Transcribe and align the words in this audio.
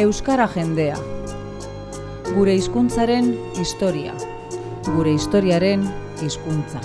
Euskara 0.00 0.46
jendea. 0.48 0.94
Gure 2.32 2.54
hizkuntzaren 2.56 3.26
historia. 3.60 4.14
Gure 4.86 5.12
historiaren 5.12 5.82
hizkuntza. 6.24 6.80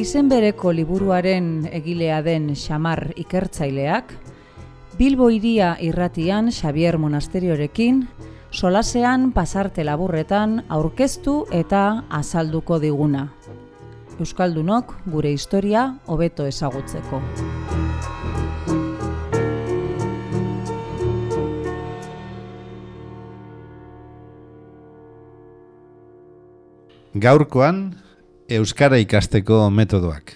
Izen 0.00 0.30
bereko 0.32 0.72
liburuaren 0.72 1.68
egilea 1.68 2.22
den 2.24 2.54
Xamar 2.56 3.10
ikertzaileak, 3.20 4.14
Bilbo 4.96 5.28
iria 5.28 5.74
irratian 5.76 6.48
Xavier 6.48 6.96
Monasteriorekin, 6.96 8.06
solasean 8.50 9.34
pasarte 9.36 9.84
laburretan 9.84 10.62
aurkeztu 10.70 11.42
eta 11.52 12.06
azalduko 12.08 12.80
diguna. 12.80 13.28
Euskaldunok 14.20 14.92
gure 15.08 15.30
historia 15.32 15.86
hobeto 16.04 16.44
ezagutzeko. 16.44 17.22
Gaurkoan 27.20 27.80
euskara 28.52 29.00
ikasteko 29.00 29.62
metodoak. 29.72 30.34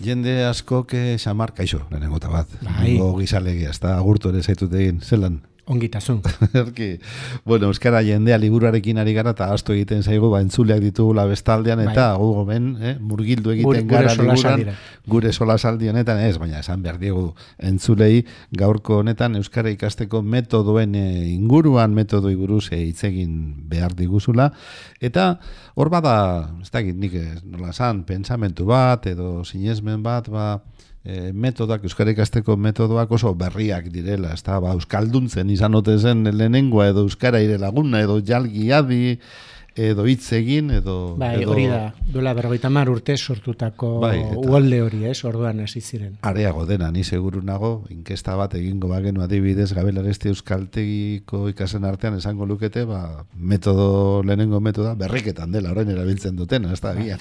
Jende 0.00 0.38
asko 0.48 0.82
ke 0.88 1.18
xamar 1.20 1.52
kaixo, 1.56 1.82
lehenengo 1.90 2.18
bat. 2.32 2.48
Bai. 2.64 2.96
Go 2.96 3.12
gizalegia, 3.20 3.70
ez 3.70 3.80
da 3.80 3.98
agurtu 3.98 4.32
ere 4.32 4.42
zaitut 4.42 4.72
egin, 4.72 5.00
zelan. 5.00 5.42
Ongitasun. 5.68 6.20
Erki, 6.54 7.00
bueno, 7.44 7.66
euskara 7.72 7.98
jendea 8.06 8.36
liburuarekin 8.38 9.00
ari 9.02 9.14
gara 9.16 9.32
eta 9.34 9.48
astu 9.50 9.74
egiten 9.74 10.04
zaigu 10.06 10.28
ba 10.30 10.38
entzuleak 10.44 10.78
ditugula 10.84 11.24
bestaldean 11.26 11.80
eta 11.82 12.12
Bai. 12.12 12.20
gu 12.20 12.28
gomen, 12.36 12.68
eh, 12.80 12.92
murgildu 13.00 13.50
egiten 13.50 13.66
Gure- 13.66 13.82
gure 13.82 13.96
gara 13.96 14.12
solasaldira. 14.14 14.76
liburuan, 14.76 15.10
gure 15.10 15.32
solasaldi 15.32 15.88
honetan 15.90 16.20
ez, 16.22 16.38
baina 16.38 16.60
esan 16.62 16.84
behar 16.86 17.00
diegu 17.02 17.34
entzulei 17.58 18.22
gaurko 18.52 19.00
honetan 19.02 19.34
euskara 19.42 19.70
ikasteko 19.74 20.22
metodoen 20.22 20.94
eh, 20.94 21.26
inguruan 21.34 21.94
metodoi 21.98 22.36
buruz 22.38 22.70
eh, 22.70 22.84
hitz 22.86 23.02
egin 23.10 23.66
behar 23.68 23.96
diguzula 23.98 24.52
eta 25.00 25.40
hor 25.74 25.90
bada, 25.90 26.16
ez 26.62 26.70
dakit 26.70 26.94
nik 26.94 27.14
ez, 27.18 27.42
nola 27.42 27.74
esan, 27.74 28.04
pentsamentu 28.06 28.64
bat 28.70 29.04
edo 29.10 29.42
sinesmen 29.44 30.02
bat, 30.06 30.30
ba, 30.30 30.60
e, 31.06 31.32
metodoak, 31.32 31.84
euskara 31.86 32.12
ikasteko 32.12 32.56
metodoak 32.58 33.12
oso 33.14 33.32
berriak 33.38 33.88
direla, 33.94 34.34
ez 34.34 34.42
da, 34.46 34.58
ba, 34.62 34.74
euskalduntzen 34.76 35.50
izan 35.54 35.78
ote 35.78 35.94
zen 35.98 36.26
lehenengoa 36.26 36.90
edo 36.90 37.06
euskara 37.06 37.40
ire 37.44 37.60
laguna 37.62 38.02
edo 38.02 38.18
jalgi 38.26 38.72
adi, 38.74 39.16
edo 39.76 40.06
hitz 40.08 40.32
egin, 40.32 40.70
edo... 40.72 41.14
Bai, 41.20 41.42
edo 41.42 41.52
hori 41.52 41.66
da, 41.68 41.92
duela 42.08 42.32
berrogeita 42.36 42.70
mar 42.72 42.88
urte 42.88 43.16
sortutako 43.16 43.98
Bai, 44.00 44.18
uolde 44.40 44.80
hori, 44.82 45.02
ez, 45.10 45.18
orduan 45.28 45.60
hasi 45.60 45.82
ziren. 45.84 46.16
Areago 46.26 46.64
dena, 46.66 46.88
ni 46.90 47.04
seguru 47.04 47.42
nago, 47.44 47.84
inkesta 47.92 48.36
bat 48.40 48.56
egingo 48.56 48.88
bagenu 48.88 49.22
adibidez, 49.24 49.68
Gabel 49.76 50.00
Aresti 50.00 50.32
Euskaltegiko 50.32 51.46
ikasen 51.52 51.84
artean 51.84 52.16
esango 52.16 52.48
lukete, 52.48 52.86
ba, 52.88 53.26
metodo, 53.36 54.22
lehenengo 54.24 54.60
metoda, 54.64 54.94
berriketan 54.96 55.52
dela, 55.52 55.74
orain 55.76 55.92
erabiltzen 55.92 56.36
dutena, 56.40 56.72
ez 56.72 56.80
da, 56.80 56.94
agian. 56.96 57.20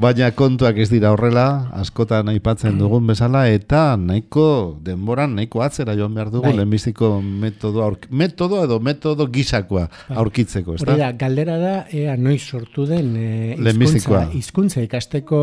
Baina 0.00 0.30
kontuak 0.34 0.80
ez 0.80 0.88
dira 0.90 1.12
horrela, 1.14 1.68
askotan 1.76 2.32
aipatzen 2.32 2.80
dugun 2.80 3.06
bezala, 3.12 3.44
eta 3.52 3.84
nahiko 4.00 4.46
denboran, 4.84 5.36
nahiko 5.36 5.62
atzera 5.62 5.94
joan 5.98 6.16
behar 6.16 6.32
dugu, 6.32 6.48
Bai. 6.48 6.56
lehenbiziko 6.56 7.18
metodo, 7.22 7.84
aurk, 7.84 8.08
metodo 8.10 8.64
edo 8.64 8.80
metodo 8.80 9.28
gisakoa 9.30 9.86
aurkitzeko, 10.08 10.74
ez 10.74 10.82
Hori 10.82 10.96
da? 10.96 11.10
da, 11.10 11.12
galdera 11.18 11.58
da, 11.60 11.73
ea 11.92 12.16
noiz 12.16 12.42
sortu 12.42 12.86
den 12.88 13.14
e, 13.16 13.28
Lehenbizikoa. 13.58 14.24
hizkuntza, 14.26 14.38
hizkuntza 14.38 14.82
ikasteko 14.84 15.38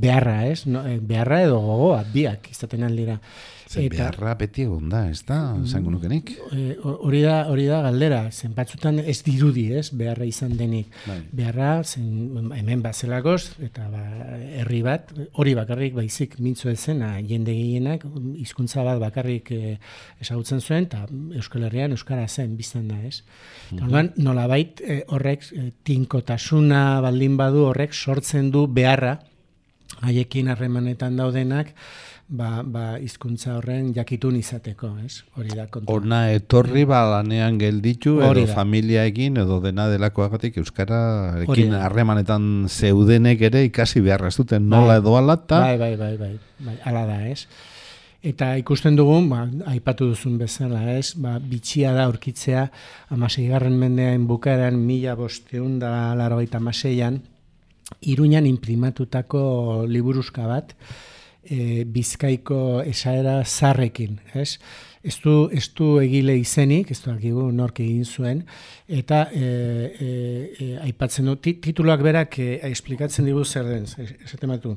beharra, 0.00 0.38
ez? 0.50 0.66
No, 0.66 0.84
eh, 0.86 0.98
beharra 1.02 1.42
edo 1.46 1.60
gogoa, 1.64 2.02
biak 2.12 2.50
izaten 2.52 2.86
aldira. 2.86 3.18
Zer 3.66 3.88
beharra 3.90 4.34
beti 4.38 4.62
egon 4.62 4.90
da, 4.92 5.00
ez 5.10 5.24
da, 5.26 5.36
esango 5.58 5.90
nukenik. 5.90 6.30
Eh, 6.54 6.76
hori 6.78 7.22
da, 7.24 7.34
hori 7.50 7.64
da 7.66 7.80
galdera, 7.82 8.20
zen 8.30 8.52
batzutan 8.54 9.00
ez 9.02 9.16
dirudi, 9.26 9.64
ez, 9.74 9.88
beharra 9.90 10.26
izan 10.28 10.54
denik. 10.58 10.92
Bai. 11.06 11.18
Beharra, 11.34 11.70
zen 11.82 12.52
hemen 12.54 12.84
bazelagoz, 12.84 13.56
eta 13.66 13.88
ba, 13.90 14.04
herri 14.60 14.82
bat, 14.86 15.10
hori 15.34 15.56
bakarrik 15.58 15.96
baizik 15.98 16.38
mintzo 16.38 16.70
ezena, 16.70 17.16
jende 17.26 17.56
gehienak, 17.56 18.06
hizkuntza 18.38 18.86
bat 18.86 19.02
bakarrik 19.02 19.50
eh, 19.56 19.76
ezagutzen 20.22 20.62
zuen, 20.62 20.86
eta 20.86 21.02
Euskal 21.34 21.66
Herrian 21.66 21.96
Euskara 21.96 22.28
zen 22.28 22.54
biztan 22.56 22.86
da, 22.92 23.02
ez. 23.02 23.24
Mm 23.72 23.82
Orduan, 23.86 24.12
nolabait 24.22 24.80
eh, 24.82 25.02
horrek 25.10 25.50
eh, 25.52 25.70
tinkotasuna 25.86 27.00
baldin 27.02 27.34
badu 27.38 27.66
horrek 27.66 27.94
sortzen 27.94 28.52
du 28.54 28.68
beharra, 28.70 29.16
haiekin 30.02 30.48
harremanetan 30.52 31.16
daudenak, 31.16 31.72
ba, 32.28 32.62
ba 32.62 32.96
hizkuntza 32.98 33.54
horren 33.56 33.92
jakitun 33.94 34.36
izateko, 34.38 34.90
ez? 35.04 35.22
Hori 35.38 35.54
da 35.54 35.66
kontua. 35.70 36.00
Ona 36.00 36.20
etorri 36.34 36.84
ba 36.88 37.04
lanean 37.10 37.58
gelditu 37.60 38.18
edo 38.24 38.46
familiaekin 38.50 39.38
edo 39.44 39.60
dena 39.64 39.86
delakoagatik 39.92 40.58
euskararekin 40.62 41.76
harremanetan 41.78 42.66
zeudenek 42.68 43.46
ere 43.50 43.64
ikasi 43.68 44.02
beharra 44.02 44.32
ez 44.32 44.36
duten 44.40 44.68
nola 44.68 44.96
Bai. 44.96 44.98
edo 45.04 45.16
ala 45.16 45.36
ta 45.36 45.62
Bai, 45.68 45.78
bai, 45.78 45.94
bai, 45.96 46.16
bai, 46.18 46.34
bai, 46.58 46.76
ala 46.84 47.06
da, 47.06 47.22
ez? 47.28 47.46
Eta 48.26 48.56
ikusten 48.58 48.96
dugun, 48.98 49.28
ba, 49.30 49.44
aipatu 49.70 50.08
duzun 50.10 50.34
bezala, 50.40 50.80
ez? 50.96 51.14
Ba, 51.14 51.36
bitxia 51.38 51.92
da 51.94 52.08
aurkitzea, 52.08 52.66
amaseigarren 53.14 53.76
mendean 53.78 54.26
bukaeran 54.26 54.80
mila 54.82 55.14
bosteun 55.14 55.78
da 55.78 56.14
larogeita 56.18 56.58
amaseian, 56.58 57.20
Iruñan 58.02 58.46
imprimatutako 58.46 59.84
liburuzka 59.88 60.46
bat, 60.46 60.72
e, 61.44 61.84
bizkaiko 61.86 62.82
esaera 62.82 63.44
zarrekin, 63.44 64.18
ez? 64.34 64.58
Ez 65.06 65.14
du, 65.22 65.48
ez 65.54 65.68
du 65.78 66.00
egile 66.02 66.34
izenik, 66.36 66.90
ez 66.90 66.98
du 67.04 67.12
argigu 67.12 67.44
nork 67.54 67.78
egin 67.84 68.04
zuen, 68.04 68.40
eta 68.90 69.28
e, 69.30 69.42
e, 69.46 70.08
e, 70.58 70.70
aipatzen 70.82 71.30
du, 71.30 71.36
ti- 71.38 71.60
tituluak 71.62 72.02
berak 72.02 72.40
e, 72.42 72.48
esplikatzen 72.72 73.28
digu 73.30 73.44
zer 73.46 73.68
den, 73.70 73.86
esaten 74.26 74.50
batu, 74.50 74.74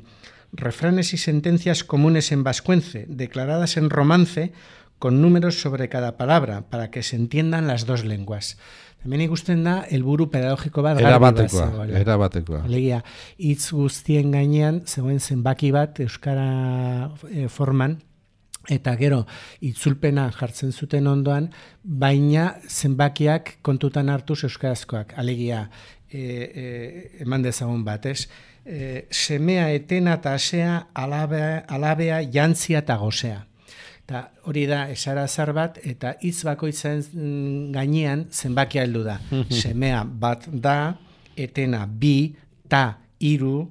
refranes 0.52 1.12
y 1.14 1.18
sentencias 1.18 1.82
comunes 1.82 2.30
en 2.30 2.44
vascuence, 2.44 3.06
declaradas 3.08 3.76
en 3.76 3.90
romance, 3.90 4.52
con 5.00 5.20
números 5.22 5.60
sobre 5.60 5.88
cada 5.88 6.16
palabra, 6.16 6.68
para 6.70 6.92
que 6.92 7.02
se 7.02 7.16
entiendan 7.16 7.66
las 7.66 7.86
dos 7.86 8.04
lenguas. 8.04 8.58
Hemen 9.00 9.22
ikusten 9.24 9.64
da, 9.64 9.78
helburu 9.88 10.26
pedagogiko 10.28 10.82
bat 10.84 11.00
era 11.00 11.16
batekoa, 11.16 11.86
era 11.88 12.18
batekoa. 12.20 12.60
Alegia, 12.68 13.00
hitz 13.40 13.72
guztien 13.72 14.28
gainean 14.36 14.82
zegoen 14.84 15.22
zenbaki 15.24 15.72
bat 15.72 16.02
euskara 16.04 17.08
eh, 17.30 17.48
forman 17.48 17.96
eta 18.68 18.92
gero 19.00 19.22
itzulpena 19.64 20.28
jartzen 20.36 20.76
zuten 20.76 21.08
ondoan, 21.08 21.48
baina 21.82 22.58
zenbakiak 22.68 23.56
kontutan 23.64 24.12
hartuz 24.12 24.42
euskarazkoak. 24.44 25.16
Alegia, 25.16 25.64
e, 26.12 26.20
e, 26.20 26.64
eman 27.24 27.40
dezagun 27.48 27.86
bat, 27.88 28.04
ez? 28.04 28.28
E, 28.68 29.06
semea 29.08 29.70
etena 29.72 30.20
eta 30.20 30.36
asea 30.36 30.74
alabea, 30.92 31.64
alabea 31.72 32.20
jantzia 32.28 32.84
eta 32.84 33.00
gozea. 33.00 33.46
Eta 34.10 34.24
hori 34.50 34.64
da 34.66 34.88
esara 34.90 35.22
zar 35.30 35.52
bat 35.54 35.76
eta 35.86 36.16
hitz 36.18 36.40
bakoitzen 36.42 36.98
mm, 37.14 37.68
gainean 37.76 38.24
zenbakia 38.34 38.82
heldu 38.82 39.04
da. 39.06 39.20
Semea 39.62 40.00
bat 40.02 40.48
da, 40.50 40.96
etena 41.38 41.84
bi, 41.86 42.32
ta, 42.66 42.98
iru, 43.22 43.68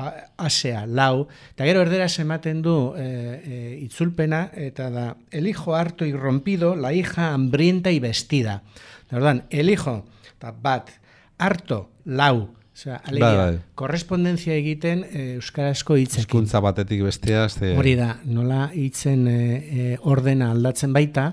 a- 0.00 0.14
asea 0.46 0.86
lau, 0.88 1.26
eta 1.52 1.68
gero 1.68 1.82
erderaz 1.84 2.14
ematen 2.24 2.62
du 2.64 2.94
e, 2.96 3.04
e, 3.04 3.58
itzulpena, 3.84 4.46
eta 4.56 4.88
da, 4.88 5.04
el 5.30 5.46
hijo 5.52 5.76
harto 5.76 6.08
y 6.08 6.14
rompido, 6.16 6.72
la 6.74 6.94
hija 6.94 7.34
hambrienta 7.34 7.92
y 7.92 8.00
vestida. 8.00 8.62
Eta 9.04 9.20
orduan, 9.20 9.44
el 9.50 9.68
hijo, 9.68 10.06
eta 10.38 10.54
bat, 10.56 10.88
harto, 11.36 11.90
lau, 12.06 12.48
Osea, 12.82 13.00
alegia, 13.06 13.26
Bai, 13.26 13.36
bai. 13.36 13.58
korrespondentzia 13.78 14.56
egiten 14.58 15.04
e, 15.06 15.26
euskarazko 15.36 15.94
hitzekin. 16.00 16.24
Hizkuntza 16.24 16.60
batetik 16.64 17.04
bestea, 17.06 17.44
ze 17.48 17.76
Hori 17.78 17.94
da, 17.94 18.16
nola 18.26 18.70
hitzen 18.74 19.28
e, 19.30 19.36
e, 19.36 19.84
ordena 20.02 20.50
aldatzen 20.50 20.90
baita, 20.96 21.28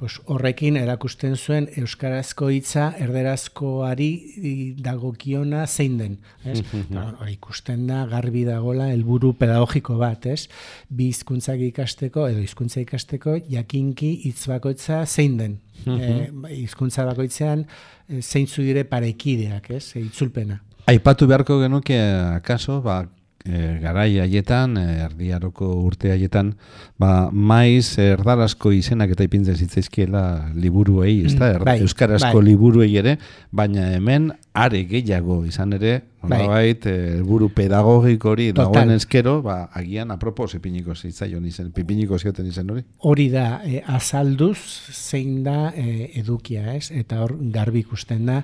pues 0.00 0.18
horrekin 0.32 0.76
erakusten 0.80 1.36
zuen 1.36 1.70
euskarazko 1.80 2.50
hitza 2.52 2.90
erderazkoari 3.00 4.76
dagokiona 4.80 5.66
zein 5.66 5.98
den, 6.00 6.14
ez? 6.44 6.60
Hori 6.92 7.34
ikusten 7.34 7.86
da 7.88 8.04
garbi 8.08 8.46
dagola 8.48 8.90
helburu 8.92 9.34
pedagogiko 9.40 9.96
bat, 10.00 10.28
ez? 10.28 10.48
Bi 10.88 11.10
hizkuntzak 11.14 11.60
ikasteko 11.68 12.28
edo 12.28 12.44
hizkuntza 12.44 12.80
ikasteko 12.84 13.38
jakinki 13.48 14.14
hitz 14.24 14.48
bakoitza 14.52 15.04
zein 15.06 15.36
den. 15.40 15.60
Eh, 15.88 16.26
hizkuntza 16.60 17.04
bakoitzean 17.08 17.64
e, 17.64 18.20
zeintzu 18.20 18.64
dire 18.64 18.84
parekideak, 18.88 19.70
ez? 19.80 19.86
E, 19.96 20.04
itzulpena. 20.08 20.60
Aipatu 20.86 21.26
beharko 21.26 21.60
genuke 21.60 21.98
akaso, 22.36 22.80
ba, 22.82 23.04
e, 23.44 23.78
garai 23.82 24.18
haietan, 24.22 24.76
e, 24.76 24.86
erdiaroko 25.06 25.68
urte 25.84 26.12
haietan, 26.12 26.54
ba, 27.00 27.30
maiz 27.32 27.98
erdarazko 28.00 28.72
izenak 28.76 29.14
eta 29.16 29.26
ipintzen 29.26 29.56
zitzaizkiela 29.56 30.24
liburuei, 30.54 31.20
ez 31.26 31.34
da? 31.36 31.54
Mm, 31.58 31.68
bai, 31.68 31.78
euskarazko 31.84 32.40
bai. 32.40 32.46
liburuei 32.50 32.90
ere, 33.00 33.16
baina 33.52 33.90
hemen 33.96 34.30
are 34.52 34.82
gehiago 34.84 35.44
izan 35.46 35.72
ere, 35.76 36.02
Bai. 36.22 36.40
nolabait, 36.42 36.86
eh, 36.86 36.94
helburu 37.16 37.48
pedagogiko 37.54 38.30
hori 38.32 38.48
dagoen 38.52 38.90
eskero, 38.90 39.40
ba, 39.42 39.70
agian 39.72 40.10
apropos 40.10 40.54
ipiniko 40.54 40.94
zitzaion 40.94 41.46
izen, 41.46 41.70
pipiniko 41.72 42.18
zioten 42.18 42.46
izen 42.50 42.68
hori. 42.70 42.82
Hori 42.98 43.28
da, 43.30 43.62
e, 43.64 43.80
azalduz 43.86 44.58
zein 44.92 45.42
da 45.44 45.70
e, 45.74 46.10
edukia, 46.20 46.74
ez? 46.74 46.90
Eta 46.90 47.22
hor 47.22 47.36
garbi 47.40 47.80
ikusten 47.86 48.26
da, 48.26 48.40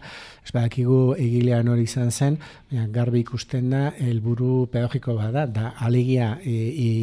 ez 0.46 0.52
badakigu 0.54 1.16
egilean 1.18 1.68
hori 1.68 1.82
izan 1.90 2.10
zen, 2.10 2.38
garbi 2.94 3.20
ikusten 3.26 3.70
da 3.74 3.88
helburu 3.98 4.68
pedagogiko 4.72 5.16
bada, 5.18 5.46
da 5.46 5.72
alegia 5.84 6.36
e, 6.44 6.54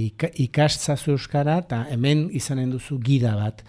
ika- 0.08 0.32
ikastzazu 0.48 1.12
euskara 1.18 1.60
eta 1.66 1.86
hemen 1.92 2.30
izanen 2.32 2.72
duzu 2.72 2.98
gida 3.04 3.36
bat. 3.36 3.62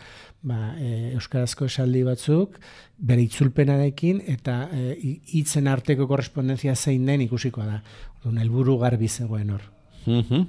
Ba, 0.45 0.75
e, 0.77 1.13
euskarazko 1.17 1.65
esaldi 1.71 2.03
batzuk 2.05 2.59
bere 2.99 3.23
itzulpenarekin 3.25 4.19
eta 4.29 4.69
e, 4.73 4.91
hi- 5.01 5.21
hitzen 5.39 5.69
arteko 5.73 6.05
korrespondentzia 6.11 6.75
zein 6.77 7.07
den 7.09 7.23
ikusikoa 7.25 7.65
da. 7.65 7.79
Orduan 8.19 8.43
helburu 8.43 8.77
garbi 8.83 9.09
zegoen 9.09 9.51
hor. 9.57 9.63
Mhm. 10.05 10.43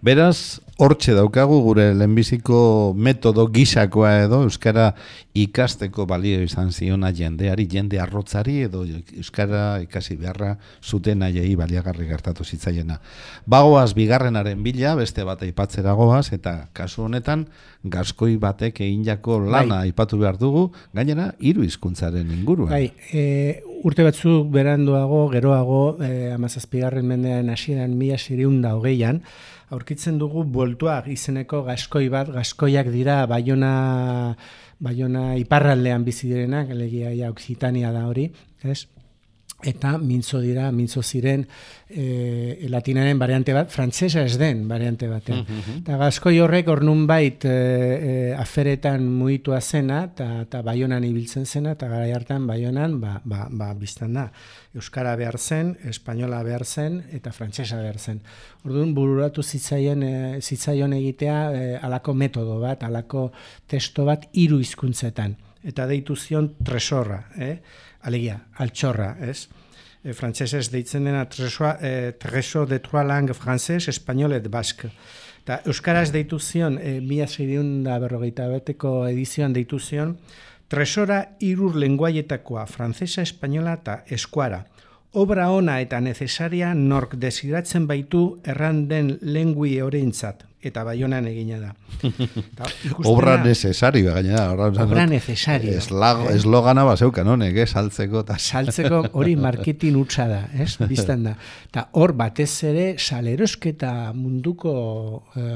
Beraz, 0.00 0.60
hortxe 0.76 1.12
daukagu 1.14 1.60
gure 1.62 1.92
lehenbiziko 1.94 2.94
metodo 2.98 3.46
gisakoa 3.46 4.24
edo 4.24 4.40
Euskara 4.42 4.88
ikasteko 5.38 6.06
balio 6.10 6.40
izan 6.42 6.72
ziona 6.72 7.12
jendeari, 7.14 7.68
jende 7.70 8.00
arrotzari 8.02 8.56
edo 8.66 8.82
Euskara 9.14 9.78
ikasi 9.84 10.16
beharra 10.18 10.56
zuten 10.82 11.22
aiei 11.22 11.54
baliagarri 11.54 12.08
gertatu 12.08 12.44
zitzaiena. 12.44 12.98
Bagoaz 13.46 13.92
bigarrenaren 13.94 14.62
bila, 14.66 14.96
beste 14.98 15.22
bat 15.22 15.46
aipatzera 15.46 15.94
goaz, 15.94 16.32
eta 16.34 16.56
kasu 16.74 17.06
honetan, 17.06 17.46
gaskoi 17.84 18.34
batek 18.42 18.82
egindako 18.82 19.38
lana 19.46 19.84
aipatu 19.86 20.18
behar 20.18 20.40
dugu, 20.42 20.72
gainera, 20.94 21.30
hiru 21.38 21.62
hizkuntzaren 21.62 22.34
inguruan. 22.34 22.74
Bai, 22.74 22.90
e, 23.12 23.62
urte 23.86 24.02
batzuk 24.02 24.50
beranduago, 24.50 25.28
geroago, 25.30 25.82
e, 26.02 26.32
amazazpigarren 26.34 27.06
mendean 27.06 27.50
hasieran 27.52 27.94
mila 27.98 28.18
siriunda 28.18 28.74
hogeian, 28.74 29.22
aurkitzen 29.74 30.18
dugu 30.20 30.44
boltuak 30.44 31.08
izeneko 31.12 31.64
gaskoi 31.66 32.06
bat, 32.12 32.30
gaskoiak 32.34 32.90
dira 32.94 33.24
Baiona, 33.30 33.74
Baiona 34.82 35.34
iparraldean 35.40 36.04
bizi 36.06 36.30
direnak, 36.30 36.70
elegia 36.74 37.12
ja 37.14 37.30
Occitania 37.34 37.92
da 37.94 38.06
hori, 38.08 38.28
ez? 38.62 38.84
Eta 39.62 39.94
mintzo 39.98 40.40
dira, 40.42 40.70
mintzo 40.72 41.02
ziren 41.02 41.46
e, 41.88 42.66
latinaren 42.68 43.18
variante 43.18 43.54
bat, 43.56 43.70
frantsesa 43.72 44.24
ez 44.26 44.36
den 44.38 44.66
variante 44.68 45.08
batean. 45.08 45.44
Eta 45.78 45.96
gaskoi 46.00 46.36
horrek 46.42 46.68
ornun 46.68 47.06
bait 47.08 47.46
e, 47.48 47.54
e, 47.54 48.16
aferetan 48.36 49.06
muitua 49.08 49.60
zena, 49.60 50.02
eta 50.10 50.60
baionan 50.66 51.04
ibiltzen 51.06 51.46
zena, 51.46 51.72
eta 51.78 51.88
gara 51.88 52.10
hartan 52.14 52.46
baionan, 52.46 52.98
ba, 53.00 53.20
ba, 53.24 53.46
ba, 53.50 53.72
biztan 53.78 54.18
da, 54.18 54.26
Euskara 54.74 55.14
behar 55.16 55.38
zen, 55.38 55.76
Espainola 55.88 56.42
behar 56.42 56.66
zen, 56.66 57.00
eta 57.14 57.32
frantsesa 57.32 57.78
behar 57.80 57.98
zen. 57.98 58.20
Orduan, 58.64 58.92
bururatu 58.96 59.42
zitzaien, 59.42 60.02
e, 60.02 60.42
zitzaion 60.42 60.92
egitea 60.98 61.38
e, 61.54 61.64
alako 61.78 62.14
metodo 62.18 62.58
bat, 62.60 62.84
alako 62.84 63.30
testo 63.70 64.04
bat 64.08 64.28
hiru 64.32 64.60
hizkuntzetan. 64.60 65.38
Eta 65.64 65.86
deitu 65.88 66.16
zion 66.16 66.50
tresorra, 66.60 67.22
eh? 67.40 67.56
Alegia, 68.04 68.38
altxorra, 68.60 69.14
ez? 69.24 69.48
E, 70.04 70.12
frantsesez 70.12 70.68
deitzen 70.72 71.08
dena 71.08 71.24
tresoa, 71.32 71.76
e, 71.80 72.12
treso 72.20 72.66
de 72.66 72.78
trois 72.84 73.06
langues 73.06 73.36
français, 73.36 73.88
espagnol 73.88 74.36
et 74.36 74.48
basque. 74.48 74.90
Eta 75.44 75.60
Euskaraz 75.68 76.10
deitu 76.12 76.38
zion, 76.38 76.78
e, 76.80 77.00
mila 77.00 77.26
da 77.84 77.98
berrogeita 77.98 78.48
beteko 78.48 79.06
edizioan 79.08 79.52
deitu 79.52 79.78
zion, 79.78 80.16
tresora 80.68 81.36
irur 81.40 81.76
lenguaietakoa, 81.76 82.66
frantsesa, 82.66 83.22
espainola 83.22 83.74
eta 83.80 84.02
eskuara. 84.08 84.64
Obra 85.14 85.50
ona 85.54 85.80
eta 85.80 86.00
necesaria 86.00 86.72
nork 86.74 87.14
desiratzen 87.22 87.86
baitu 87.86 88.40
erran 88.44 88.88
den 88.88 89.18
lengui 89.22 89.76
horeintzat, 89.80 90.42
eta 90.64 90.84
baionan 90.86 91.26
egina 91.28 91.58
da. 91.60 91.72
Ta, 92.58 92.66
Obra 93.04 93.36
da- 93.38 93.44
necesario, 93.44 94.12
gainera. 94.14 94.46
Obra, 94.52 94.84
Obra 94.84 95.06
necesario. 95.06 95.72
Eslago, 95.78 96.28
eslogana 96.32 96.84
bazeukan 96.88 97.28
honek, 97.34 97.56
eh, 97.62 97.66
saltzeko. 97.66 98.24
Ta, 98.28 98.38
saltzeko 98.38 99.02
hori 99.12 99.36
marketing 99.36 99.98
hutsa 100.00 100.26
da, 100.30 100.40
ez? 100.58 100.74
Biztan 100.90 101.24
da. 101.28 101.36
Ta 101.74 101.88
hor 101.92 102.14
batez 102.18 102.50
ere 102.68 102.86
salerosketa 102.98 104.12
munduko 104.16 104.74
eh, 105.36 105.46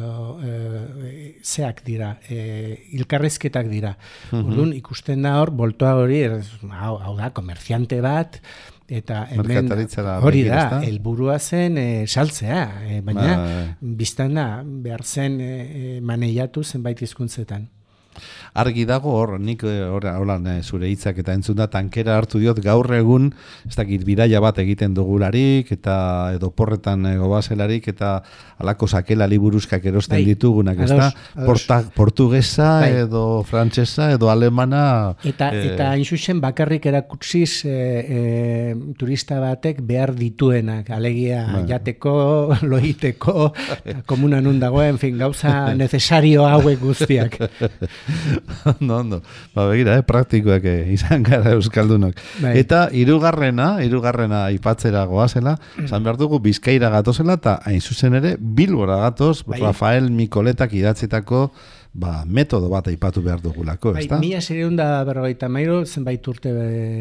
eh, 0.49 1.35
zeak 1.45 1.83
dira, 1.87 2.15
eh, 2.29 2.89
ilkarrezketak 2.99 3.69
dira. 3.73 3.95
Orduan 4.33 4.73
ikusten 4.77 5.23
da 5.27 5.37
hor 5.43 5.51
boltoa 5.57 5.95
hori, 6.03 6.23
hau, 6.29 6.97
hau 7.03 7.15
da, 7.19 7.31
komerziante 7.37 8.01
bat, 8.05 8.41
eta 8.89 9.27
hemen 9.29 9.69
hori 10.25 10.45
da, 10.49 10.81
helburua 10.81 11.39
zen 11.39 11.77
eh, 11.77 12.07
saltzea, 12.07 12.61
eh, 12.89 13.01
baina 13.05 13.27
Bai. 13.37 13.65
biztan 14.01 14.39
da, 14.39 14.47
behar 14.65 15.05
zen 15.05 15.41
eh, 15.45 15.99
maneiatu 16.01 16.65
zenbait 16.65 17.03
hizkuntzetan. 17.05 17.69
Argi 18.59 18.85
dago 18.89 19.13
hor, 19.15 19.37
nik 19.41 19.65
eh, 19.65 19.83
holan 19.89 20.47
eh, 20.47 20.59
zure 20.63 20.89
hitzak 20.91 21.19
eta 21.23 21.35
entzun 21.37 21.59
da 21.59 21.69
tankera 21.71 22.17
hartu 22.19 22.41
diot 22.43 22.61
gaur 22.65 22.89
egun, 22.95 23.33
ez 23.69 23.77
dakit 23.77 24.05
bidaia 24.07 24.41
bat 24.41 24.59
egiten 24.59 24.95
dugularik 24.95 25.73
eta 25.73 25.99
edo 26.37 26.51
porretan 26.51 27.07
eh, 27.07 27.17
gobazelarik 27.21 27.89
eta 27.95 28.19
alako 28.59 28.89
sakela 28.89 29.29
liburuzkak 29.31 29.85
erosten 29.85 30.19
Bai, 30.19 30.25
ditugunak, 30.33 30.79
ez 30.85 30.91
da? 30.91 31.09
ados, 31.09 31.15
ados. 31.35 31.47
Porta, 31.47 31.81
portugesa 31.95 32.71
Bai. 32.81 32.93
edo 33.05 33.43
frantsesa 33.47 34.11
edo 34.13 34.31
alemana 34.31 35.15
Eta, 35.25 35.51
eh, 35.55 35.73
eta 35.73 35.91
hain 35.93 36.05
zuzen 36.05 36.41
bakarrik 36.41 36.87
erakutsiz 36.91 37.65
e, 37.67 37.75
e, 38.19 38.21
turista 38.99 39.39
batek 39.43 39.81
behar 39.87 40.15
dituenak, 40.19 40.91
alegia 40.95 41.45
Bai. 41.53 41.65
jateko, 41.71 42.15
loiteko, 42.71 43.51
eta 43.79 44.03
komunan 44.09 44.45
nun 44.47 44.61
dagoen, 44.63 44.95
en 44.97 45.01
fin, 45.01 45.19
gauza 45.19 45.55
necesario 45.83 46.47
hauek 46.49 46.81
guztiak. 46.81 47.39
ondo, 48.81 48.97
ondo. 48.97 49.23
Ba, 49.55 49.67
begira, 49.71 49.97
eh, 49.99 50.05
praktikoak 50.07 50.65
eh, 50.65 50.93
izan 50.95 51.23
gara 51.27 51.55
euskaldunok. 51.57 52.19
Bai. 52.43 52.55
Eta 52.61 52.87
hirugarrena, 52.95 53.71
hirugarrena 53.85 54.45
aipatzera 54.49 55.05
goazela, 55.11 55.57
esan 55.83 56.07
behar 56.07 56.21
dugu 56.21 56.41
Bizkaira 56.45 56.91
gatozela 56.95 57.39
eta 57.39 57.59
hain 57.69 57.81
zuzen 57.81 58.19
ere 58.21 58.37
Bilbora 58.39 59.01
gatoz, 59.05 59.43
Bai. 59.47 59.61
Rafael 59.63 60.11
Mikoletak 60.15 60.75
idatzetako 60.79 61.49
ba, 61.93 62.25
metodo 62.27 62.69
bat 62.71 62.89
aipatu 62.91 63.23
behar 63.25 63.41
dugulako, 63.43 63.93
Bai, 63.97 64.05
ezta? 64.05 64.19
mila 64.21 64.41
da 64.77 65.05
berrogeita 65.05 65.49
mairo, 65.49 65.85
zenbait 65.87 66.27
urte 66.29 66.53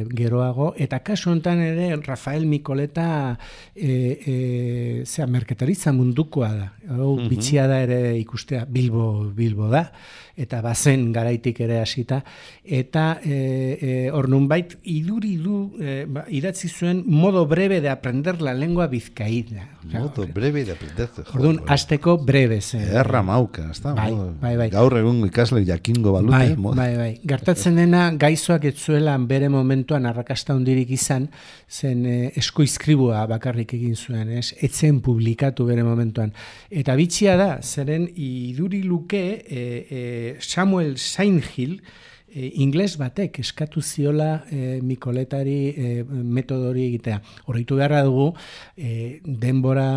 geroago, 0.10 0.74
eta 0.78 1.00
kasu 1.00 1.32
honetan 1.32 1.60
ere 1.62 1.96
Rafael 2.06 2.46
Mikoleta 2.46 3.38
e, 3.76 3.92
e, 4.26 5.04
zera, 5.06 5.28
merketaritza 5.28 5.94
mundukoa 5.94 6.52
da. 6.54 6.72
Hau, 6.96 7.18
bitxia 7.30 7.68
da 7.68 7.82
ere 7.84 8.18
ikustea 8.18 8.66
Bilbo, 8.66 9.30
Bilbo 9.36 9.70
da, 9.70 9.92
eta 10.38 10.62
bazen 10.62 11.12
garaitik 11.12 11.60
ere 11.66 11.82
hasita, 11.82 12.22
eta 12.64 13.20
e, 13.24 13.38
e, 13.82 13.96
hor 14.14 14.30
nunbait 14.30 14.78
iduri 14.84 15.36
du, 15.42 15.74
e, 15.82 16.06
ba, 16.06 16.26
idatzi 16.30 16.70
zuen 16.70 17.04
modo 17.06 17.46
breve 17.46 17.82
de 17.82 17.90
aprender 17.90 18.42
la 18.42 18.54
lengua 18.54 18.88
bizkaína. 18.88 19.77
Modo 19.94 20.26
breve 20.34 20.64
de 20.66 20.72
aprender. 20.74 21.10
Orduan, 21.34 21.60
azteko 21.68 22.18
breve 22.26 22.60
zen. 22.62 22.82
Erra 22.82 23.22
mauka, 23.24 23.70
ezta? 23.72 23.94
Bai, 23.94 24.12
Modo- 24.12 24.34
bai, 24.42 24.56
bai. 24.58 24.70
Gaur 24.74 24.98
egun 25.00 25.22
ikasle 25.28 25.64
jakingo 25.66 26.12
balute. 26.14 26.32
Bai, 26.38 26.56
modo- 26.56 26.76
bai, 26.76 26.96
bai. 26.98 27.20
Gertatzen 27.26 27.76
dena 27.76 28.12
gaizoak 28.20 28.66
ez 28.66 28.76
zuela 28.78 29.18
bere 29.18 29.50
momentuan 29.50 30.06
arrakasta 30.06 30.56
hundirik 30.56 30.90
izan, 30.92 31.30
zen 31.70 32.06
eh, 32.06 32.32
eskoizkribua 32.36 33.26
bakarrik 33.28 33.74
egin 33.74 33.96
zuen, 33.96 34.30
ez? 34.38 34.54
Etzen 34.62 35.02
publikatu 35.02 35.66
bere 35.66 35.84
momentuan. 35.84 36.34
Eta 36.70 36.96
bitxia 36.96 37.38
da, 37.38 37.50
zeren 37.62 38.10
iduri 38.16 38.84
luke 38.84 39.24
eh, 39.48 39.88
eh, 39.90 40.36
Samuel 40.40 40.98
Sainhill, 40.98 41.82
e, 42.28 42.52
ingles 42.64 42.98
batek 43.00 43.40
eskatu 43.40 43.82
ziola 43.82 44.44
e, 44.52 44.80
Mikoletari 44.84 45.58
e, 45.70 46.04
metodori 46.08 46.86
egitea. 46.90 47.22
Horritu 47.48 47.80
beharra 47.80 48.04
dugu, 48.08 48.30
e, 48.76 49.20
denbora, 49.24 49.88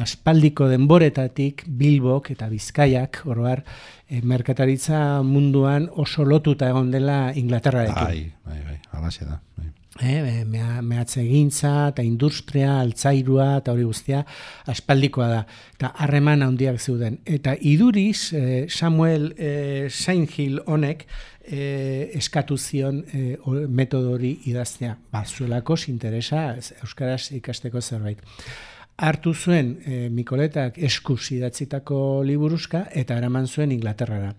aspaldiko 0.00 0.68
denboretatik 0.72 1.66
Bilbok 1.68 2.32
eta 2.34 2.48
Bizkaiak, 2.52 3.22
oroar, 3.30 3.64
e, 4.08 4.20
merkataritza 4.22 5.22
munduan 5.22 5.88
oso 5.92 6.24
lotuta 6.24 6.68
egon 6.72 6.90
dela 6.94 7.32
Inglaterrarekin. 7.34 8.04
Bai, 8.04 8.32
bai, 8.44 8.60
bai, 8.64 8.80
alaxe 8.92 9.24
da. 9.28 9.40
Bai. 9.56 9.72
Eh, 10.02 10.42
mehatze 10.82 11.22
gintza 11.22 11.92
eta 11.92 12.02
industria, 12.02 12.80
altzairua 12.80 13.60
eta 13.60 13.70
hori 13.70 13.84
guztia 13.86 14.24
aspaldikoa 14.66 15.28
da. 15.30 15.44
Eta 15.76 15.92
harreman 16.02 16.42
handiak 16.42 16.80
zeuden. 16.82 17.20
Eta 17.24 17.54
iduriz 17.60 18.32
eh, 18.34 18.66
Samuel 18.68 19.30
eh, 19.38 19.86
Sainhill 19.88 20.58
honek 20.66 21.06
eh, 21.46 22.10
eskatu 22.18 22.58
zion 22.58 23.04
eh, 23.12 23.36
metodo 23.68 24.16
hori 24.16 24.40
idaztea. 24.50 24.96
Ba, 25.12 25.22
zuelako 25.24 25.76
interesa 25.86 26.56
Euskaraz 26.82 27.30
ikasteko 27.30 27.80
zerbait. 27.80 28.18
Hartu 28.96 29.32
zuen 29.34 29.74
e, 29.82 30.08
Mikoletak 30.10 30.78
eskuz 30.86 31.32
idatzitako 31.34 32.22
liburuzka 32.26 32.84
eta 32.94 33.16
eraman 33.18 33.48
zuen 33.48 33.72
Inglaterrara. 33.74 34.30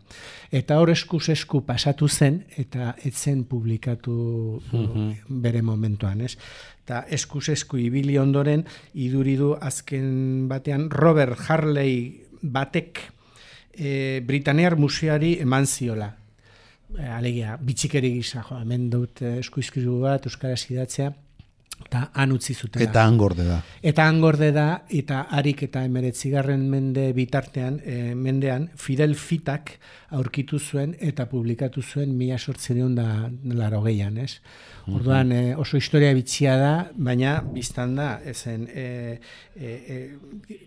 Eta 0.51 0.77
hor 0.79 0.91
eskuz 0.93 1.27
esku 1.33 1.61
pasatu 1.67 2.07
zen 2.07 2.43
eta 2.57 2.93
etzen 3.03 3.43
publikatu 3.49 4.61
mhm. 4.71 5.09
bere 5.43 5.61
momentuan, 5.61 6.21
ez? 6.21 6.37
Eta 6.85 7.03
eskuz 7.09 7.49
esku 7.49 7.79
ibili 7.81 8.17
ondoren 8.21 8.63
iduridu 8.93 9.55
azken 9.59 10.47
batean 10.47 10.89
Robert 10.89 11.39
Harley 11.49 12.23
batek 12.41 13.01
e, 13.73 14.21
Britanear 14.25 14.77
Museari 14.79 15.35
eman 15.41 15.67
ziola. 15.67 16.13
E, 16.95 17.09
alegia, 17.11 17.57
bitxikeri 17.59 18.13
gisa, 18.21 18.45
jo, 18.47 18.61
hemen 18.61 18.87
dut 18.93 19.19
eskuizkizu 19.35 19.99
bat, 20.05 20.29
Euskaraz 20.29 20.61
idatzea, 20.69 21.11
eta 21.85 22.09
han 22.13 22.31
utzi 22.35 22.53
zuten. 22.53 22.81
Eta 22.81 23.03
angorde 23.05 23.45
da. 23.47 23.59
Eta 23.85 24.05
angorde 24.09 24.51
da, 24.55 24.67
eta 24.89 25.21
harik 25.37 25.63
eta 25.67 25.83
emeretzigarren 25.87 26.65
mende 26.69 27.05
bitartean, 27.15 27.79
e, 27.83 28.15
mendean, 28.15 28.69
Fidel 28.75 29.15
Fitak 29.15 29.75
aurkitu 30.15 30.59
zuen 30.59 30.95
eta 30.99 31.27
publikatu 31.31 31.83
zuen 31.83 32.15
mila 32.17 32.37
sortzen 32.39 32.95
da 32.95 33.29
laro 33.55 33.81
gehian, 33.85 34.17
ez? 34.17 34.41
Orduan, 34.91 35.31
e, 35.31 35.55
oso 35.55 35.77
historia 35.77 36.13
bitxia 36.13 36.57
da, 36.59 36.73
baina 36.95 37.39
biztan 37.53 37.95
da, 37.95 38.15
ezen, 38.25 38.67
e, 38.73 39.19
e, 39.55 39.71
e, 39.95 40.59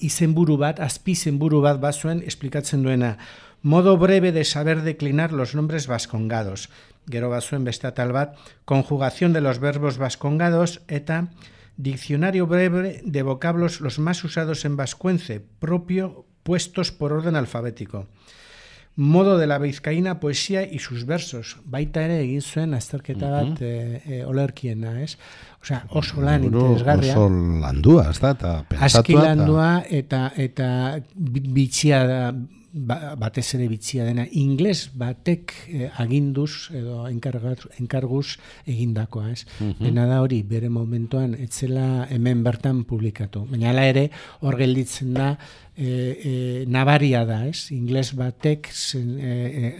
izenburu 0.00 0.56
bat, 0.60 0.80
azpi 0.80 1.12
izenburu 1.12 1.60
bat 1.64 1.80
bazuen, 1.80 2.22
esplikatzen 2.26 2.82
duena, 2.82 3.16
modo 3.62 3.96
breve 4.00 4.32
de 4.32 4.44
saber 4.44 4.82
declinar 4.82 5.32
los 5.32 5.54
nombres 5.54 5.86
vascongados, 5.86 6.70
gero 7.08 7.30
bazuen 7.30 7.64
beste 7.64 7.86
atal 7.86 8.12
bat, 8.12 8.36
conjugación 8.64 9.32
de 9.32 9.40
los 9.40 9.58
verbos 9.58 9.98
vascongados 9.98 10.82
eta 10.88 11.28
diccionario 11.76 12.46
breve 12.46 13.00
de 13.04 13.22
vocablos 13.22 13.80
los 13.80 13.98
más 13.98 14.22
usados 14.24 14.64
en 14.64 14.76
vascuence, 14.76 15.40
propio 15.58 16.26
puestos 16.42 16.92
por 16.92 17.12
orden 17.12 17.36
alfabético. 17.36 18.06
Modo 18.96 19.38
de 19.38 19.46
la 19.46 19.58
vizcaína 19.58 20.20
poesía 20.20 20.64
y 20.64 20.80
sus 20.80 21.06
versos. 21.06 21.58
Baita 21.64 22.02
ere 22.02 22.18
egin 22.20 22.42
zuen 22.42 22.74
azterketa 22.74 23.30
bat 23.30 23.54
uh 23.54 23.54
-huh. 23.54 23.62
e, 23.62 24.02
e, 24.04 24.24
olerkiena, 24.26 25.00
ez? 25.00 25.16
Osea, 25.62 25.86
oso 25.88 26.20
lan 26.20 26.44
interesgarria. 26.44 27.14
Oso 27.14 27.30
landua, 27.30 28.10
ez 28.10 28.18
da, 28.20 28.30
eta 28.30 28.66
Aski 28.80 29.14
landua 29.14 29.84
eta, 29.88 30.32
eta 30.36 31.00
bitxia 31.14 32.04
da, 32.04 32.34
ba, 32.72 33.14
batez 33.18 33.46
ere 33.56 33.66
bitzia 33.70 34.04
dena 34.06 34.26
ingles 34.30 34.90
batek 34.96 35.54
eh, 35.68 35.88
aginduz 36.02 36.70
edo 36.76 37.02
enkarguz 37.10 38.38
egindakoa, 38.66 39.30
ez? 39.32 39.44
Mm 39.60 39.98
da 40.00 40.20
hori 40.22 40.40
bere 40.46 40.70
momentuan 40.72 41.34
etzela 41.34 42.06
hemen 42.10 42.42
bertan 42.42 42.84
publikatu. 42.88 43.44
Baina 43.50 43.68
hala 43.70 43.84
ere 43.86 44.06
hor 44.40 44.56
gelditzen 44.56 45.12
da 45.14 45.34
e, 45.76 45.84
e, 45.86 46.32
nabaria 46.66 47.24
da, 47.28 47.42
ez? 47.46 47.68
Ingles 47.74 48.14
batek 48.16 48.70
zen, 48.72 49.12
e, 49.20 49.74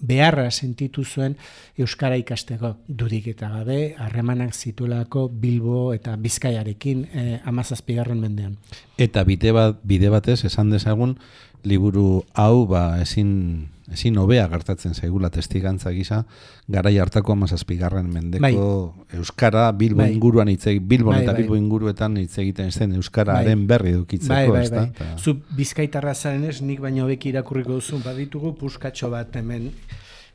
beharra 0.00 0.50
sentitu 0.50 1.04
zuen 1.04 1.34
euskara 1.78 2.16
ikasteko 2.20 2.74
dudik 2.88 3.28
eta 3.34 3.48
gabe 3.50 3.94
harremanak 3.98 4.54
zituelako 4.54 5.28
Bilbo 5.28 5.92
eta 5.94 6.16
Bizkaiarekin 6.16 7.06
eh 7.12 7.40
17. 7.44 8.14
mendean. 8.14 8.56
Eta 8.98 9.22
bide 9.24 9.52
bat 9.54 9.78
bide 9.86 10.10
batez 10.10 10.42
esan 10.44 10.70
dezagun 10.74 11.16
liburu 11.62 12.24
hau 12.34 12.66
ba, 12.66 13.00
ezin 13.02 13.68
ezin 13.92 14.18
hobea 14.20 14.44
gertatzen 14.52 14.92
zaigula 14.94 15.30
testigantza 15.32 15.90
gisa 15.96 16.24
garai 16.68 16.98
hartako 17.00 17.34
17. 17.34 18.02
mendeko 18.04 18.42
bai. 18.42 19.16
euskara 19.16 19.70
Bilbo 19.72 20.02
bai. 20.02 20.12
inguruan 20.12 20.48
hitz 20.48 20.66
Bilbo 20.82 21.10
bai, 21.10 21.22
eta 21.22 21.32
bai. 21.32 21.42
Bilbo 21.42 21.56
inguruetan 21.56 22.18
hitz 22.20 22.38
egiten 22.38 22.70
zen 22.70 22.92
euskararen 22.98 23.64
bai. 23.64 23.66
berri 23.66 23.94
edukitzeko, 23.96 24.52
bai, 24.52 24.68
bai, 24.68 24.90
bai. 24.98 25.14
Zu 25.16 25.38
Bizkaitarra 25.56 26.14
zarenez 26.14 26.60
nik 26.60 26.80
baino 26.84 27.06
beki 27.06 27.32
irakurriko 27.32 27.78
duzu 27.78 28.02
baditugu 28.04 28.54
puskatxo 28.60 29.10
bat 29.10 29.34
hemen 29.36 29.70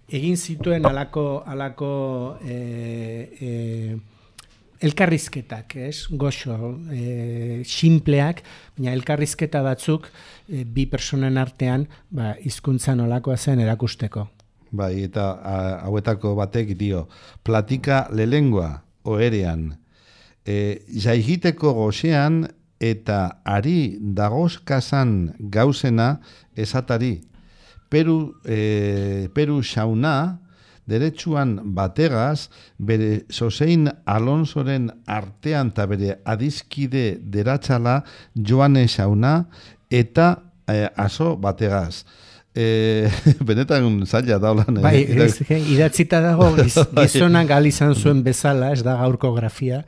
egin 0.10 0.38
zituen 0.38 0.86
alako 0.86 1.43
alako 1.46 1.91
eh 2.46 3.29
e, 3.39 4.12
elkarrizketak, 4.84 5.75
ez? 5.88 6.08
Goxo, 6.12 6.56
e, 6.92 7.63
simpleak, 7.68 8.44
baina 8.78 8.94
elkarrizketa 8.98 9.63
batzuk 9.63 10.10
e, 10.12 10.63
bi 10.63 10.86
personen 10.92 11.40
artean, 11.40 11.88
ba, 12.12 12.34
hizkuntza 12.44 12.96
nolakoa 13.00 13.38
zen 13.38 13.63
erakusteko. 13.63 14.28
Bai, 14.74 15.06
eta 15.06 15.28
hauetako 15.86 16.34
batek 16.40 16.74
dio, 16.78 17.06
platika 17.46 18.08
lelengua 18.12 18.82
oerean, 19.06 19.70
e, 20.46 20.82
jaigiteko 20.90 21.75
goxean 21.78 22.44
eta 22.84 23.40
ari 23.48 24.00
dagozkazan 24.02 25.36
gauzena 25.54 26.18
esatari. 26.58 27.22
Peru, 27.94 28.34
e, 28.44 29.30
Peru 29.34 29.62
xauna, 29.62 30.43
deretsuan 30.90 31.60
bategaz, 31.75 32.50
bere 32.78 33.24
Sosein 33.30 33.88
Alonsoren 34.06 34.90
artean 35.08 35.72
eta 35.74 35.86
bere 35.90 36.18
adizkide 36.25 37.06
deratxala 37.20 38.02
joane 38.36 38.88
xauna 38.88 39.36
eta 39.90 40.34
e, 40.68 40.88
aso 40.96 41.36
bategaz. 41.38 42.04
E, 42.54 43.10
benetan 43.48 44.04
zaila 44.06 44.40
daulan. 44.42 44.78
Eh? 44.78 44.84
Bai, 44.84 44.98
idatzita 45.74 46.22
dago 46.22 46.52
gizonan 47.00 47.48
gal 47.50 47.66
izan 47.66 47.96
zuen 47.96 48.24
bezala, 48.25 48.74
ez 48.74 48.84
da 48.86 48.98
gaurko 49.00 49.34
grafia, 49.38 49.84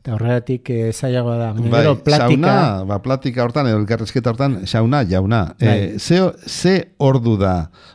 eta 0.00 0.16
horregatik 0.16 0.68
e, 0.72 0.80
zailagoa 0.92 1.38
da. 1.38 1.52
Bai, 1.60 1.84
platika... 2.04 2.56
ba, 2.88 3.00
platika 3.04 3.46
hortan, 3.46 3.70
edo 3.70 3.80
elkarrezketa 3.84 4.34
hortan, 4.34 4.60
xauna, 4.66 5.04
jauna. 5.08 5.46
Bai. 5.60 5.78
E, 5.94 5.98
ze, 5.98 6.20
ze 6.46 6.76
ordu 6.98 7.38
da, 7.40 7.54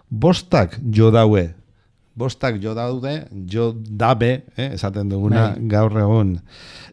bostak 0.09 0.79
jo 0.93 1.11
daue, 1.13 1.49
bostak 2.15 2.57
jo 2.63 2.73
daude, 2.75 3.27
jo 3.51 3.73
dabe, 3.75 4.45
eh, 4.55 4.71
esaten 4.73 5.09
duguna 5.11 5.51
bai. 5.51 5.67
gaur 5.67 5.97
egun. 5.99 6.37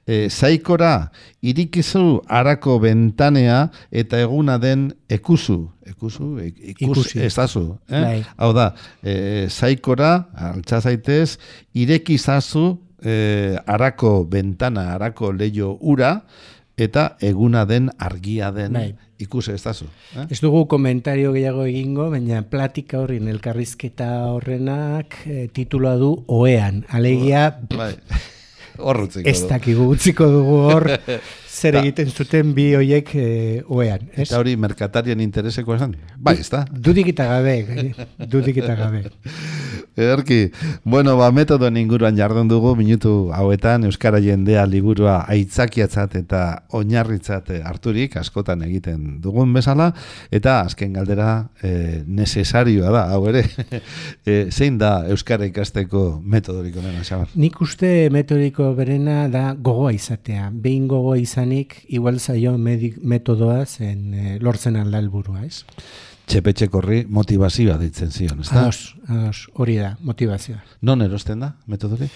E, 0.07 0.29
zaikora, 0.29 1.11
irikizu 1.47 2.23
arako 2.27 2.81
bentanea 2.83 3.69
eta 3.91 4.19
eguna 4.19 4.59
den 4.59 4.89
ekuzu. 5.09 5.61
Ekuzu, 5.87 6.31
e, 6.43 6.49
ikus, 6.75 7.15
ez 7.15 7.35
dazu. 7.37 7.69
Eh? 7.87 8.01
Bai. 8.03 8.17
Hau 8.37 8.51
da, 8.57 8.73
e, 9.03 9.47
zaikora, 9.49 10.27
altzazaitez, 10.51 11.39
irekizazu 11.75 12.73
e, 12.99 13.15
arako 13.67 14.25
bentana, 14.31 14.91
arako 14.97 15.31
leio 15.33 15.77
ura, 15.81 16.17
eta 16.85 17.17
eguna 17.21 17.65
den 17.69 17.91
argia 17.99 18.51
den 18.53 18.77
bai. 18.77 18.95
ikuse 19.23 19.55
ez 19.55 19.63
dazu. 19.63 19.87
Eh? 20.17 20.27
Ez 20.31 20.41
dugu 20.43 20.67
komentario 20.69 21.33
gehiago 21.33 21.65
egingo, 21.69 22.11
baina 22.11 22.43
platika 22.43 23.01
horrin 23.03 23.29
elkarrizketa 23.33 24.11
horrenak 24.33 25.23
e, 25.27 25.49
titula 25.55 25.97
du 26.01 26.15
oean. 26.27 26.85
Alegia... 26.91 27.49
Bai. 27.77 27.95
Horrutziko. 28.83 29.29
Ez 29.29 29.45
dakigu 29.51 29.85
utziko 29.93 30.25
dugu 30.33 30.55
hor 30.65 30.87
zer 31.63 31.77
egiten 31.83 32.09
zuten 32.09 32.55
bi 32.57 32.71
hoiek 32.75 33.11
e, 33.15 33.27
oean. 33.69 34.09
Ez? 34.15 34.31
Eta 34.31 34.41
hori 34.41 34.57
merkatarien 34.57 35.21
intereseko 35.21 35.77
esan? 35.77 35.93
Bai, 36.17 36.39
ez 36.41 36.49
da? 36.51 36.65
Dudik 36.73 37.13
eta 37.13 37.29
gabe. 37.35 37.59
Dudik 38.33 38.63
eta 38.65 38.79
gabe. 38.81 39.05
Erki, 39.97 40.51
bueno, 40.85 41.19
ba, 41.19 41.29
metodoen 41.37 41.77
inguruan 41.77 42.17
jardun 42.17 42.49
dugu, 42.49 42.73
minutu 42.79 43.31
hauetan, 43.37 43.85
Euskara 43.85 44.23
jendea 44.25 44.65
liburua 44.65 45.19
aitzakiatzat 45.29 46.15
eta 46.23 46.43
oinarritzat 46.79 47.51
harturik, 47.61 48.17
askotan 48.17 48.63
egiten 48.65 49.19
dugun 49.21 49.53
bezala, 49.53 49.91
eta 50.33 50.63
azken 50.63 50.95
galdera 50.97 51.49
e, 51.61 52.01
nesesarioa 52.07 52.93
da, 52.95 53.03
hau 53.13 53.27
ere, 53.29 53.43
e, 54.25 54.47
zein 54.51 54.79
da 54.81 55.03
Euskara 55.13 55.45
ikasteko 55.51 56.23
metodoriko 56.25 56.81
nena, 56.81 57.05
xabar? 57.05 57.29
Nik 57.37 57.61
uste 57.61 58.09
metodiko 58.15 58.71
berena 58.79 59.27
da 59.33 59.51
gogoa 59.53 59.93
izatea, 59.93 60.49
behin 60.55 60.89
gogoa 60.89 61.19
izanik, 61.21 61.83
igual 61.93 62.17
zaio 62.17 62.57
metodoa 62.57 63.61
zen 63.67 64.09
e, 64.15 64.39
lortzen 64.41 64.81
alda 64.81 65.05
helburua, 65.05 65.45
ez? 65.45 65.67
Txepetxekorri 66.33 67.03
motivazioa 67.13 67.77
ditzen 67.81 68.13
zion, 68.13 68.41
ez 68.41 68.49
da? 68.49 68.65
Ados, 68.65 68.95
ados, 69.09 69.49
hori 69.61 69.77
da, 69.81 69.93
motivazioa. 70.01 70.63
Non 70.89 71.05
erosten 71.05 71.45
da, 71.45 71.53
metodori? 71.69 72.09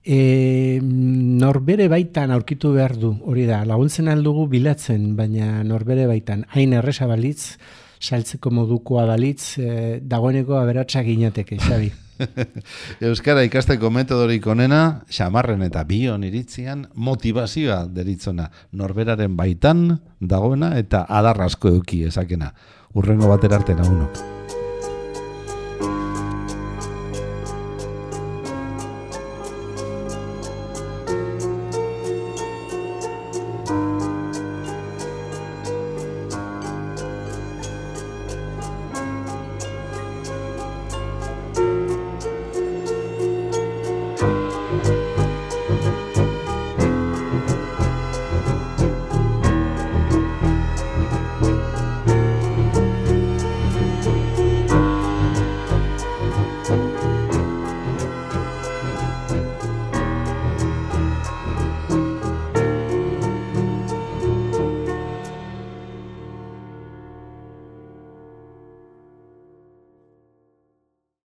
E, 0.00 0.80
norbere 0.80 1.86
baitan 1.92 2.32
aurkitu 2.34 2.72
behar 2.74 2.96
du, 2.98 3.12
hori 3.30 3.46
da, 3.46 3.62
laguntzen 3.68 4.10
aldugu 4.10 4.48
bilatzen, 4.50 5.12
baina 5.16 5.62
norbere 5.66 6.08
baitan, 6.10 6.46
hain 6.56 6.74
erresa 6.74 7.06
balitz, 7.10 7.58
saltzeko 8.00 8.50
modukoa 8.56 9.04
balitz, 9.10 9.58
e, 9.60 9.98
dagoeneko 10.02 10.56
aberatsak 10.58 11.12
inateke, 11.12 11.60
xabi. 11.60 11.92
Euskara 13.10 13.44
ikasteko 13.46 13.88
metodorik 13.92 14.48
onena, 14.50 15.04
xamarren 15.12 15.62
eta 15.68 15.84
bion 15.88 16.24
iritzian, 16.26 16.88
motivazioa 16.96 17.84
deritzona, 17.92 18.50
norberaren 18.76 19.38
baitan 19.38 19.86
dagoena 20.20 20.74
eta 20.80 21.06
adarrasko 21.20 21.70
eduki 21.76 22.02
ezakena 22.08 22.50
urrengo 22.94 23.28
batera 23.28 23.56
arte 23.56 23.74
nagunok. 23.74 24.39